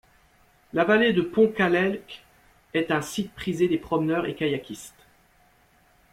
[0.73, 2.23] La vallée de Pontcallec
[2.73, 5.05] est un site prisé des promeneurs et des kayakistes.